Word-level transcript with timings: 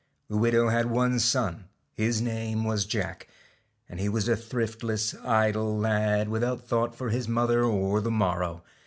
The 0.29 0.37
widow 0.37 0.69
had 0.69 0.87
one 0.89 1.19
son, 1.19 1.65
his 1.93 2.23
name 2.23 2.63
was 2.63 2.87
Jacjg^. 2.87 3.21
and 3.87 3.99
he 3.99 4.09
was 4.09 4.27
a 4.27 4.35
thriftless, 4.35 5.13
idle 5.23 5.77
lad, 5.77 6.27
without 6.27 6.65
thought 6.67 6.95
for 6.95 7.11
his 7.11 7.27
mother 7.27 7.63
or 7.63 8.01
the 8.01 8.09
morrow. 8.09 8.63